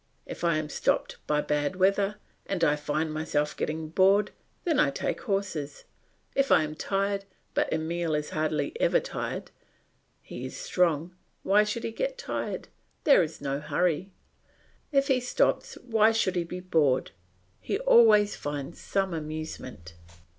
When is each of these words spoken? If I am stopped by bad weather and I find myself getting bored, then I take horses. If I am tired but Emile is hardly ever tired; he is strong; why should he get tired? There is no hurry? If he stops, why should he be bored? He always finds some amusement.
If 0.25 0.43
I 0.43 0.57
am 0.57 0.67
stopped 0.67 1.17
by 1.27 1.41
bad 1.41 1.75
weather 1.75 2.15
and 2.47 2.63
I 2.63 2.75
find 2.75 3.13
myself 3.13 3.55
getting 3.55 3.89
bored, 3.89 4.31
then 4.63 4.79
I 4.79 4.89
take 4.89 5.21
horses. 5.21 5.83
If 6.33 6.51
I 6.51 6.63
am 6.63 6.73
tired 6.73 7.25
but 7.53 7.71
Emile 7.71 8.15
is 8.15 8.31
hardly 8.31 8.73
ever 8.81 8.99
tired; 8.99 9.51
he 10.23 10.43
is 10.43 10.57
strong; 10.57 11.15
why 11.43 11.63
should 11.63 11.83
he 11.83 11.91
get 11.91 12.17
tired? 12.17 12.67
There 13.03 13.21
is 13.21 13.41
no 13.41 13.59
hurry? 13.59 14.09
If 14.91 15.07
he 15.07 15.19
stops, 15.19 15.75
why 15.75 16.13
should 16.13 16.35
he 16.35 16.45
be 16.45 16.61
bored? 16.61 17.11
He 17.59 17.77
always 17.77 18.35
finds 18.35 18.81
some 18.81 19.13
amusement. 19.13 19.93